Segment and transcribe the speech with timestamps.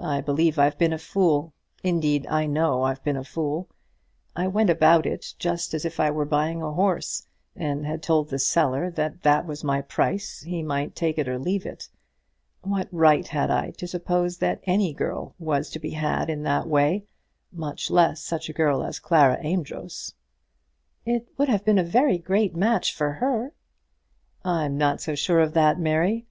[0.00, 1.52] I believe I've been a fool.
[1.84, 3.68] Indeed, I know I've been a fool.
[4.34, 8.30] I went about it just as if I were buying a horse, and had told
[8.30, 11.90] the seller that that was my price, he might take it or leave it.
[12.62, 16.66] What right had I to suppose that any girl was to be had in that
[16.66, 17.04] way;
[17.52, 20.14] much less such a girl as Clara Amedroz?"
[21.04, 23.52] "It would have been a great match for her."
[24.42, 26.24] "I'm not so sure of that, Mary.